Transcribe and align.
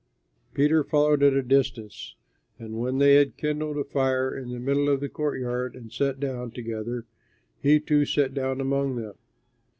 Peter 0.55 0.83
followed 0.83 1.21
at 1.21 1.33
a 1.33 1.43
distance, 1.43 2.15
and 2.57 2.79
when 2.79 2.97
they 2.97 3.13
had 3.13 3.37
kindled 3.37 3.77
a 3.77 3.83
fire 3.83 4.35
in 4.35 4.49
the 4.49 4.57
middle 4.57 4.89
of 4.89 4.99
the 4.99 5.07
courtyard 5.07 5.75
and 5.75 5.93
sat 5.93 6.19
down 6.19 6.49
together, 6.49 7.05
he 7.61 7.79
too 7.79 8.03
sat 8.03 8.33
down 8.33 8.59
among 8.59 8.95
them. 8.95 9.13